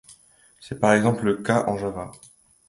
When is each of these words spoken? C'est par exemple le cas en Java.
C'est 0.59 0.79
par 0.79 0.93
exemple 0.95 1.25
le 1.25 1.43
cas 1.43 1.63
en 1.67 1.77
Java. 1.77 2.09